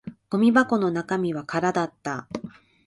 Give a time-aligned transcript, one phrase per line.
[0.31, 2.27] ゴミ箱の中身は空だった